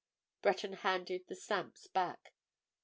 Breton 0.41 0.73
handed 0.73 1.27
the 1.27 1.35
stamps 1.35 1.85
back. 1.85 2.33